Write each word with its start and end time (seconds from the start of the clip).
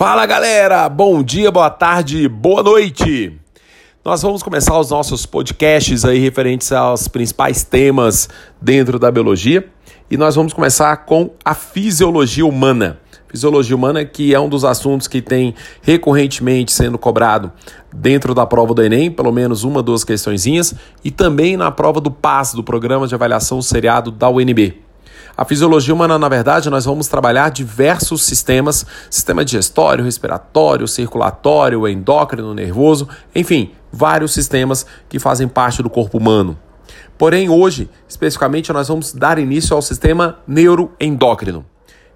Fala 0.00 0.24
galera, 0.24 0.88
bom 0.88 1.22
dia, 1.22 1.50
boa 1.50 1.68
tarde, 1.68 2.26
boa 2.26 2.62
noite. 2.62 3.38
Nós 4.02 4.22
vamos 4.22 4.42
começar 4.42 4.78
os 4.78 4.88
nossos 4.88 5.26
podcasts 5.26 6.06
aí 6.06 6.18
referentes 6.18 6.72
aos 6.72 7.06
principais 7.06 7.64
temas 7.64 8.26
dentro 8.62 8.98
da 8.98 9.10
biologia 9.10 9.68
e 10.10 10.16
nós 10.16 10.36
vamos 10.36 10.54
começar 10.54 10.96
com 11.04 11.32
a 11.44 11.52
fisiologia 11.52 12.46
humana. 12.46 12.98
Fisiologia 13.28 13.76
humana 13.76 14.02
que 14.02 14.34
é 14.34 14.40
um 14.40 14.48
dos 14.48 14.64
assuntos 14.64 15.06
que 15.06 15.20
tem 15.20 15.54
recorrentemente 15.82 16.72
sendo 16.72 16.96
cobrado 16.96 17.52
dentro 17.94 18.34
da 18.34 18.46
prova 18.46 18.72
do 18.72 18.82
Enem, 18.82 19.10
pelo 19.10 19.30
menos 19.30 19.64
uma, 19.64 19.82
duas 19.82 20.02
questõezinhas, 20.02 20.74
e 21.04 21.10
também 21.10 21.58
na 21.58 21.70
prova 21.70 22.00
do 22.00 22.10
PAS, 22.10 22.54
do 22.54 22.64
Programa 22.64 23.06
de 23.06 23.14
Avaliação 23.14 23.60
Seriado 23.60 24.10
da 24.10 24.30
UNB. 24.30 24.80
A 25.40 25.44
fisiologia 25.46 25.94
humana, 25.94 26.18
na 26.18 26.28
verdade, 26.28 26.68
nós 26.68 26.84
vamos 26.84 27.08
trabalhar 27.08 27.48
diversos 27.48 28.24
sistemas: 28.24 28.84
sistema 29.08 29.42
digestório, 29.42 30.04
respiratório, 30.04 30.86
circulatório, 30.86 31.88
endócrino, 31.88 32.52
nervoso, 32.52 33.08
enfim, 33.34 33.72
vários 33.90 34.34
sistemas 34.34 34.84
que 35.08 35.18
fazem 35.18 35.48
parte 35.48 35.82
do 35.82 35.88
corpo 35.88 36.18
humano. 36.18 36.58
Porém, 37.16 37.48
hoje, 37.48 37.88
especificamente, 38.06 38.70
nós 38.70 38.88
vamos 38.88 39.14
dar 39.14 39.38
início 39.38 39.74
ao 39.74 39.80
sistema 39.80 40.36
neuroendócrino. 40.46 41.64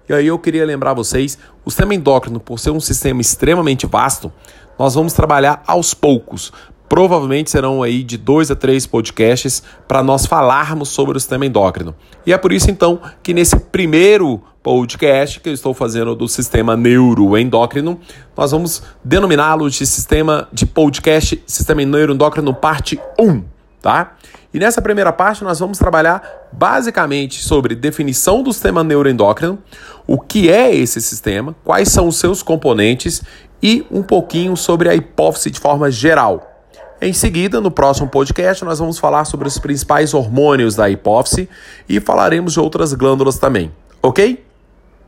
E 0.07 0.13
aí 0.13 0.27
eu 0.27 0.37
queria 0.37 0.63
lembrar 0.63 0.93
vocês, 0.93 1.35
o 1.65 1.71
sistema 1.71 1.95
endócrino, 1.95 2.39
por 2.39 2.59
ser 2.59 2.69
um 2.69 2.79
sistema 2.79 3.21
extremamente 3.21 3.87
vasto, 3.87 4.31
nós 4.77 4.93
vamos 4.93 5.13
trabalhar 5.13 5.63
aos 5.65 5.95
poucos, 5.95 6.53
Provavelmente 6.87 7.49
serão 7.49 7.81
aí 7.81 8.03
de 8.03 8.17
dois 8.17 8.51
a 8.51 8.55
três 8.55 8.85
podcasts 8.85 9.63
para 9.87 10.03
nós 10.03 10.25
falarmos 10.25 10.89
sobre 10.89 11.17
o 11.17 11.19
sistema 11.19 11.45
endócrino. 11.45 11.95
E 12.25 12.33
é 12.33 12.37
por 12.37 12.51
isso 12.51 12.69
então 12.69 12.99
que 13.23 13.33
nesse 13.33 13.57
primeiro 13.57 14.41
podcast 14.65 15.39
que 15.39 15.49
eu 15.49 15.53
estou 15.53 15.75
fazendo 15.75 16.15
do 16.15 16.27
sistema 16.27 16.75
neuroendócrino, 16.75 17.99
nós 18.35 18.49
vamos 18.49 18.81
denominá-lo 19.03 19.69
de 19.69 19.85
sistema 19.85 20.47
de 20.51 20.65
podcast 20.65 21.39
Sistema 21.45 21.85
Neuroendócrino 21.85 22.51
parte 22.51 22.99
1, 23.19 23.43
tá? 23.79 24.15
E 24.51 24.57
nessa 24.57 24.81
primeira 24.81 25.13
parte 25.13 25.43
nós 25.43 25.59
vamos 25.59 25.77
trabalhar 25.77 26.47
basicamente 26.51 27.43
sobre 27.43 27.75
definição 27.75 28.41
do 28.41 28.51
sistema 28.51 28.83
neuroendócrino, 28.83 29.59
o 30.07 30.19
que 30.19 30.49
é 30.49 30.73
esse 30.73 30.99
sistema, 31.01 31.55
quais 31.63 31.89
são 31.89 32.07
os 32.07 32.17
seus 32.17 32.41
componentes 32.41 33.21
e 33.61 33.85
um 33.91 34.01
pouquinho 34.01 34.55
sobre 34.57 34.89
a 34.89 34.95
hipófise 34.95 35.51
de 35.51 35.59
forma 35.59 35.91
geral. 35.91 36.54
Em 37.01 37.11
seguida, 37.11 37.59
no 37.59 37.69
próximo 37.69 38.07
podcast, 38.07 38.63
nós 38.63 38.79
vamos 38.79 38.97
falar 38.97 39.25
sobre 39.25 39.47
os 39.47 39.59
principais 39.59 40.13
hormônios 40.13 40.75
da 40.75 40.89
hipófise 40.89 41.49
e 41.89 41.99
falaremos 41.99 42.53
de 42.53 42.59
outras 42.59 42.93
glândulas 42.93 43.37
também, 43.37 43.69
ok? 44.01 44.43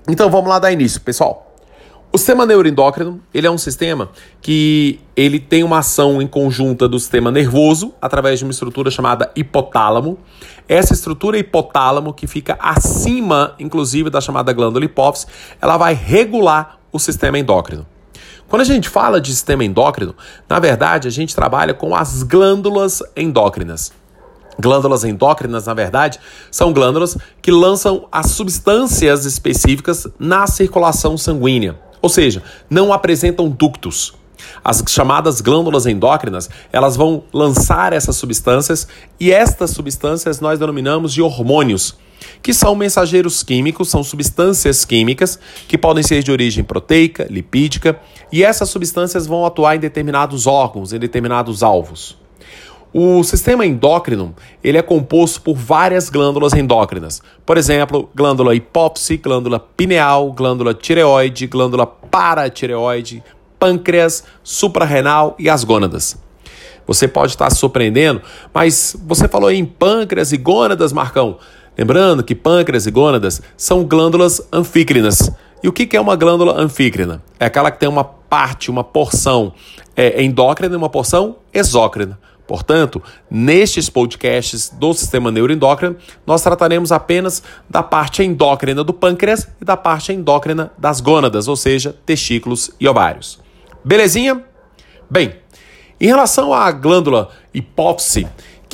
Então 0.07 0.29
vamos 0.29 0.49
lá 0.49 0.59
dar 0.59 0.71
início, 0.71 0.99
pessoal. 0.99 1.55
O 2.11 2.17
sistema 2.17 2.45
neuroendócrino, 2.45 3.21
ele 3.33 3.47
é 3.47 3.51
um 3.51 3.57
sistema 3.57 4.09
que 4.41 4.99
ele 5.15 5.39
tem 5.39 5.63
uma 5.63 5.79
ação 5.79 6.21
em 6.21 6.27
conjunta 6.27 6.89
do 6.89 6.99
sistema 6.99 7.31
nervoso 7.31 7.93
através 8.01 8.39
de 8.39 8.45
uma 8.45 8.51
estrutura 8.51 8.91
chamada 8.91 9.31
hipotálamo. 9.35 10.17
Essa 10.67 10.93
estrutura 10.93 11.37
hipotálamo 11.37 12.13
que 12.13 12.27
fica 12.27 12.57
acima, 12.59 13.55
inclusive, 13.59 14.09
da 14.09 14.19
chamada 14.19 14.51
glândula 14.51 14.83
hipófise, 14.83 15.25
ela 15.61 15.77
vai 15.77 15.93
regular 15.93 16.79
o 16.91 16.99
sistema 16.99 17.39
endócrino. 17.39 17.85
Quando 18.47 18.61
a 18.61 18.65
gente 18.65 18.87
fala 18.87 19.19
de 19.19 19.29
sistema 19.31 19.65
endócrino, 19.65 20.15
na 20.47 20.57
verdade 20.57 21.07
a 21.07 21.11
gente 21.11 21.35
trabalha 21.35 21.73
com 21.73 21.93
as 21.93 22.23
glândulas 22.23 23.03
endócrinas. 23.15 23.91
Glândulas 24.59 25.03
endócrinas, 25.03 25.65
na 25.65 25.73
verdade, 25.73 26.19
são 26.49 26.73
glândulas 26.73 27.17
que 27.41 27.51
lançam 27.51 28.07
as 28.11 28.31
substâncias 28.31 29.25
específicas 29.25 30.07
na 30.17 30.47
circulação 30.47 31.17
sanguínea, 31.17 31.77
ou 32.01 32.09
seja, 32.09 32.41
não 32.69 32.93
apresentam 32.93 33.49
ductos. 33.49 34.15
As 34.63 34.83
chamadas 34.87 35.41
glândulas 35.41 35.85
endócrinas, 35.85 36.49
elas 36.71 36.95
vão 36.95 37.23
lançar 37.33 37.91
essas 37.91 38.15
substâncias 38.15 38.87
e 39.19 39.31
estas 39.31 39.71
substâncias 39.71 40.39
nós 40.39 40.57
denominamos 40.57 41.13
de 41.13 41.21
hormônios 41.21 41.97
que 42.41 42.53
são 42.53 42.75
mensageiros 42.75 43.43
químicos, 43.43 43.89
são 43.89 44.03
substâncias 44.03 44.85
químicas 44.85 45.39
que 45.67 45.77
podem 45.77 46.03
ser 46.03 46.23
de 46.23 46.31
origem 46.31 46.63
proteica, 46.63 47.27
lipídica, 47.29 47.99
e 48.31 48.43
essas 48.43 48.69
substâncias 48.69 49.27
vão 49.27 49.45
atuar 49.45 49.75
em 49.75 49.79
determinados 49.79 50.47
órgãos, 50.47 50.93
em 50.93 50.99
determinados 50.99 51.63
alvos. 51.63 52.17
O 52.93 53.21
sistema 53.23 53.65
endócrino 53.65 54.33
ele 54.63 54.77
é 54.77 54.81
composto 54.81 55.41
por 55.41 55.55
várias 55.55 56.09
glândulas 56.09 56.53
endócrinas. 56.53 57.21
Por 57.45 57.57
exemplo, 57.57 58.09
glândula 58.15 58.55
hipófise, 58.55 59.17
glândula 59.17 59.59
pineal, 59.59 60.31
glândula 60.31 60.73
tireoide, 60.73 61.47
glândula 61.47 61.85
paratireoide, 61.85 63.23
pâncreas, 63.59 64.23
suprarrenal 64.43 65.35
e 65.37 65.49
as 65.49 65.63
gônadas. 65.63 66.17
Você 66.87 67.07
pode 67.07 67.33
estar 67.33 67.49
se 67.49 67.57
surpreendendo, 67.57 68.21
mas 68.53 68.95
você 69.05 69.27
falou 69.27 69.51
em 69.51 69.65
pâncreas 69.65 70.31
e 70.31 70.37
gônadas, 70.37 70.93
Marcão. 70.93 71.37
Lembrando 71.77 72.23
que 72.23 72.33
pâncreas 72.33 72.87
e 72.87 72.91
gônadas 72.91 73.41
são 73.55 73.83
glândulas 73.83 74.41
anfícrinas. 74.51 75.31
E 75.61 75.67
o 75.67 75.73
que 75.73 75.95
é 75.95 76.01
uma 76.01 76.15
glândula 76.15 76.59
anfícrina? 76.59 77.21
É 77.39 77.45
aquela 77.45 77.69
que 77.69 77.79
tem 77.79 77.87
uma 77.87 78.03
parte, 78.03 78.71
uma 78.71 78.83
porção 78.83 79.53
é, 79.95 80.23
endócrina 80.23 80.73
e 80.73 80.77
uma 80.77 80.89
porção 80.89 81.37
exócrina. 81.53 82.19
Portanto, 82.47 83.03
nestes 83.29 83.89
podcasts 83.89 84.69
do 84.69 84.93
sistema 84.93 85.29
neuroendócrino, 85.29 85.97
nós 86.25 86.41
trataremos 86.41 86.93
apenas 86.93 87.43
da 87.69 87.83
parte 87.83 88.23
endócrina 88.23 88.83
do 88.83 88.93
pâncreas 88.93 89.47
e 89.61 89.65
da 89.65 89.75
parte 89.75 90.13
endócrina 90.13 90.71
das 90.77 91.01
gônadas, 91.01 91.49
ou 91.49 91.57
seja, 91.57 91.93
testículos 92.05 92.71
e 92.79 92.87
ovários. 92.87 93.39
Belezinha? 93.83 94.41
Bem, 95.09 95.35
em 95.99 96.07
relação 96.07 96.53
à 96.53 96.71
glândula 96.71 97.29
hipófise, 97.53 98.27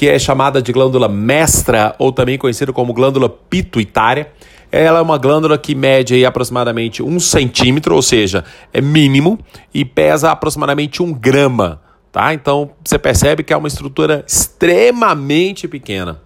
que 0.03 0.09
é 0.09 0.19
chamada 0.19 0.61
de 0.61 0.73
glândula 0.73 1.07
mestra 1.07 1.95
ou 1.97 2.11
também 2.11 2.37
conhecida 2.37 2.73
como 2.73 2.91
glândula 2.91 3.29
pituitária. 3.29 4.33
Ela 4.69 4.99
é 4.99 5.01
uma 5.01 5.17
glândula 5.17 5.57
que 5.57 5.73
mede 5.73 6.13
aí 6.13 6.25
aproximadamente 6.25 7.01
um 7.01 7.21
centímetro, 7.21 7.95
ou 7.95 8.01
seja, 8.01 8.43
é 8.73 8.81
mínimo, 8.81 9.39
e 9.73 9.85
pesa 9.85 10.29
aproximadamente 10.29 11.01
um 11.01 11.13
grama. 11.13 11.79
Tá? 12.11 12.33
Então 12.33 12.71
você 12.83 12.99
percebe 12.99 13.43
que 13.43 13.53
é 13.53 13.55
uma 13.55 13.69
estrutura 13.69 14.25
extremamente 14.27 15.69
pequena. 15.69 16.19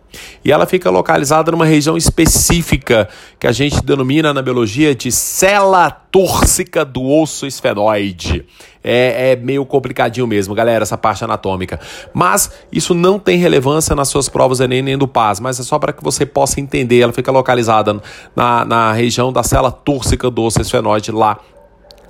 E 0.43 0.51
ela 0.51 0.65
fica 0.65 0.89
localizada 0.89 1.51
numa 1.51 1.65
região 1.65 1.97
específica 1.97 3.07
que 3.39 3.47
a 3.47 3.51
gente 3.51 3.83
denomina 3.83 4.33
na 4.33 4.41
biologia 4.41 4.95
de 4.95 5.11
célula 5.11 5.89
tórcica 5.91 6.85
do 6.85 7.03
osso 7.03 7.45
esfenoide. 7.45 8.45
É, 8.83 9.31
é, 9.31 9.35
meio 9.35 9.65
complicadinho 9.65 10.25
mesmo, 10.25 10.55
galera, 10.55 10.83
essa 10.83 10.97
parte 10.97 11.23
anatômica. 11.23 11.79
Mas 12.13 12.51
isso 12.71 12.93
não 12.93 13.19
tem 13.19 13.37
relevância 13.37 13.93
nas 13.95 14.07
suas 14.07 14.29
provas 14.29 14.61
Enem 14.61 14.81
nem 14.81 14.97
do 14.97 15.07
PAS, 15.07 15.39
mas 15.41 15.59
é 15.59 15.63
só 15.63 15.77
para 15.77 15.91
que 15.91 16.03
você 16.03 16.25
possa 16.25 16.61
entender. 16.61 17.01
Ela 17.01 17.11
fica 17.11 17.31
localizada 17.31 18.01
na, 18.35 18.63
na 18.63 18.93
região 18.93 19.33
da 19.33 19.43
célula 19.43 19.71
tórcica 19.71 20.31
do 20.31 20.41
osso 20.41 20.61
esfenoide, 20.61 21.11
lá 21.11 21.37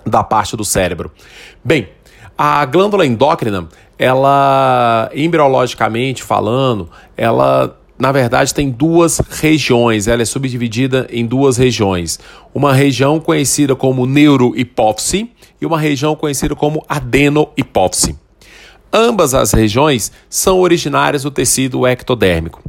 da 0.05 0.23
parte 0.23 0.55
do 0.55 0.63
cérebro. 0.63 1.11
Bem, 1.63 1.89
a 2.37 2.63
glândula 2.65 3.05
endócrina, 3.05 3.67
ela, 3.97 5.09
embriologicamente 5.15 6.21
falando, 6.21 6.89
ela 7.15 7.75
na 7.97 8.11
verdade, 8.11 8.53
tem 8.53 8.69
duas 8.69 9.19
regiões. 9.19 10.07
Ela 10.07 10.21
é 10.21 10.25
subdividida 10.25 11.07
em 11.09 11.25
duas 11.25 11.57
regiões. 11.57 12.19
Uma 12.53 12.73
região 12.73 13.19
conhecida 13.19 13.75
como 13.75 14.05
neurohipófise 14.05 15.31
e 15.59 15.65
uma 15.65 15.79
região 15.79 16.15
conhecida 16.15 16.55
como 16.55 16.85
adenohipófise. 16.87 18.15
Ambas 18.93 19.33
as 19.33 19.51
regiões 19.51 20.11
são 20.29 20.59
originárias 20.59 21.23
do 21.23 21.31
tecido 21.31 21.85
ectodérmico. 21.85 22.61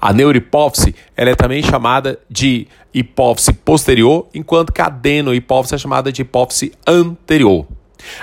A 0.00 0.12
neurohipófise 0.12 0.94
ela 1.16 1.30
é 1.30 1.34
também 1.34 1.62
chamada 1.62 2.18
de 2.30 2.66
hipófise 2.94 3.52
posterior, 3.52 4.26
enquanto 4.32 4.72
que 4.72 4.80
a 4.80 4.86
adenohipófise 4.86 5.74
é 5.74 5.78
chamada 5.78 6.10
de 6.10 6.22
hipófise 6.22 6.72
anterior. 6.86 7.66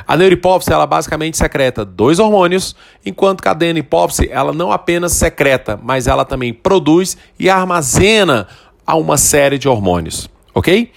A 0.08 0.16
neurohipófise 0.16 0.72
ela 0.72 0.86
basicamente 0.86 1.38
secreta 1.38 1.84
dois 1.84 2.20
hormônios, 2.20 2.76
enquanto 3.06 3.42
que 3.42 3.48
a 3.48 3.52
adenopófise 3.52 4.30
ela 4.32 4.54
não 4.54 4.72
apenas 4.72 5.14
secreta, 5.14 5.80
mas 5.82 6.08
ela 6.08 6.26
também 6.26 6.54
produz 6.54 7.18
e 7.40 7.50
armazena 7.50 8.48
a 8.86 8.96
uma 8.96 9.18
série 9.18 9.58
de 9.58 9.68
hormônios, 9.68 10.30
ok? 10.54 10.92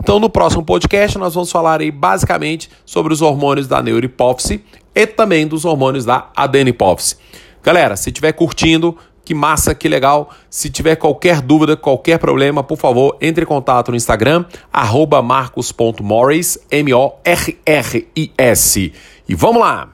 Então, 0.00 0.18
no 0.18 0.28
próximo 0.28 0.64
podcast, 0.64 1.16
nós 1.18 1.34
vamos 1.34 1.52
falar 1.52 1.80
aí 1.80 1.90
basicamente 1.90 2.68
sobre 2.84 3.12
os 3.12 3.22
hormônios 3.22 3.68
da 3.68 3.82
neurohipófise 3.82 4.64
e 4.94 5.06
também 5.06 5.46
dos 5.46 5.64
hormônios 5.64 6.04
da 6.04 6.30
adenopófise. 6.34 7.16
Galera, 7.62 7.96
se 7.96 8.10
estiver 8.10 8.32
curtindo, 8.32 8.98
que 9.24 9.34
massa, 9.34 9.74
que 9.74 9.88
legal. 9.88 10.30
Se 10.48 10.70
tiver 10.70 10.96
qualquer 10.96 11.40
dúvida, 11.40 11.76
qualquer 11.76 12.18
problema, 12.18 12.62
por 12.62 12.78
favor, 12.78 13.16
entre 13.20 13.44
em 13.44 13.46
contato 13.46 13.90
no 13.90 13.96
Instagram, 13.96 14.44
marcos.morris, 15.22 16.58
M-O-R-R-I-S. 16.70 17.32
E 19.28 19.34
vamos 19.34 19.60
lá! 19.60 19.91